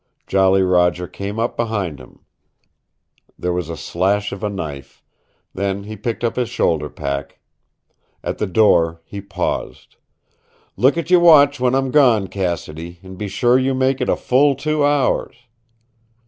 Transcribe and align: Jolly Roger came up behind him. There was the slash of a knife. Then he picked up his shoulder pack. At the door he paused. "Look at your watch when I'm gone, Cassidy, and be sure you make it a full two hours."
Jolly 0.25 0.63
Roger 0.63 1.07
came 1.07 1.37
up 1.37 1.55
behind 1.55 1.99
him. 1.99 2.21
There 3.37 3.53
was 3.53 3.67
the 3.67 3.77
slash 3.77 4.31
of 4.31 4.43
a 4.43 4.49
knife. 4.49 5.03
Then 5.53 5.83
he 5.83 5.95
picked 5.95 6.23
up 6.23 6.37
his 6.37 6.49
shoulder 6.49 6.89
pack. 6.89 7.37
At 8.23 8.39
the 8.39 8.47
door 8.47 8.99
he 9.05 9.21
paused. 9.21 9.97
"Look 10.75 10.97
at 10.97 11.11
your 11.11 11.19
watch 11.19 11.59
when 11.59 11.75
I'm 11.75 11.91
gone, 11.91 12.29
Cassidy, 12.29 12.97
and 13.03 13.15
be 13.15 13.27
sure 13.27 13.59
you 13.59 13.75
make 13.75 14.01
it 14.01 14.09
a 14.09 14.15
full 14.15 14.55
two 14.55 14.83
hours." 14.83 15.35